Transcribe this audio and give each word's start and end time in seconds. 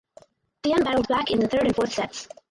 Thiem 0.63 0.83
battled 0.83 1.07
back 1.09 1.29
in 1.29 1.39
the 1.39 1.47
third 1.47 1.61
and 1.67 1.75
fourth 1.75 1.93
sets. 1.93 2.27